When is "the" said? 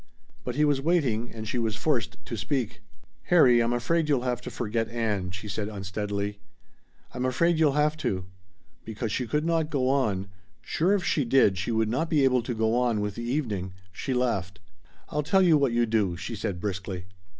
13.13-13.21